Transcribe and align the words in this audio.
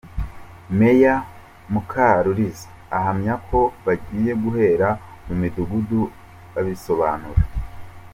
Meya 0.77 1.15
Mukaruliza 1.73 2.67
ahamya 2.97 3.33
ko 3.47 3.59
bagiye 3.85 4.31
guhera 4.43 4.89
mu 5.25 5.33
Midugudu 5.41 6.01
babisobanura. 6.53 7.41